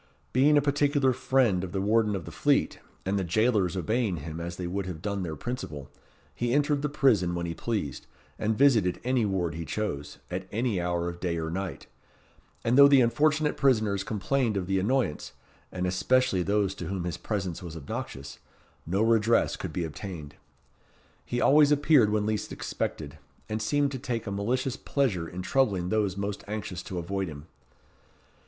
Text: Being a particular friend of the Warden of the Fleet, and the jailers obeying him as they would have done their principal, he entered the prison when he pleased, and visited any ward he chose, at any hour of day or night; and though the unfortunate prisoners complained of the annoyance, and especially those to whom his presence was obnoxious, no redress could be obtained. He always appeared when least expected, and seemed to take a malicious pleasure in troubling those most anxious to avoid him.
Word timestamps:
Being 0.33 0.57
a 0.57 0.63
particular 0.63 1.13
friend 1.13 1.63
of 1.63 1.73
the 1.73 1.79
Warden 1.79 2.15
of 2.15 2.25
the 2.25 2.31
Fleet, 2.31 2.79
and 3.05 3.19
the 3.19 3.23
jailers 3.23 3.77
obeying 3.77 4.17
him 4.17 4.39
as 4.39 4.55
they 4.55 4.65
would 4.65 4.87
have 4.87 4.99
done 4.99 5.21
their 5.21 5.35
principal, 5.35 5.91
he 6.33 6.53
entered 6.55 6.81
the 6.81 6.89
prison 6.89 7.35
when 7.35 7.45
he 7.45 7.53
pleased, 7.53 8.07
and 8.39 8.57
visited 8.57 8.99
any 9.03 9.25
ward 9.27 9.53
he 9.53 9.63
chose, 9.63 10.17
at 10.31 10.47
any 10.51 10.81
hour 10.81 11.07
of 11.07 11.19
day 11.19 11.37
or 11.37 11.51
night; 11.51 11.85
and 12.63 12.79
though 12.79 12.87
the 12.87 12.99
unfortunate 12.99 13.55
prisoners 13.55 14.03
complained 14.03 14.57
of 14.57 14.65
the 14.65 14.79
annoyance, 14.79 15.33
and 15.71 15.85
especially 15.85 16.41
those 16.41 16.73
to 16.73 16.87
whom 16.87 17.03
his 17.03 17.17
presence 17.17 17.61
was 17.61 17.77
obnoxious, 17.77 18.39
no 18.87 19.03
redress 19.03 19.55
could 19.55 19.71
be 19.71 19.83
obtained. 19.83 20.33
He 21.23 21.39
always 21.39 21.71
appeared 21.71 22.09
when 22.09 22.25
least 22.25 22.51
expected, 22.51 23.19
and 23.47 23.61
seemed 23.61 23.91
to 23.91 23.99
take 23.99 24.25
a 24.25 24.31
malicious 24.31 24.77
pleasure 24.77 25.27
in 25.29 25.43
troubling 25.43 25.89
those 25.89 26.17
most 26.17 26.43
anxious 26.47 26.81
to 26.81 26.97
avoid 26.97 27.27
him. 27.27 27.45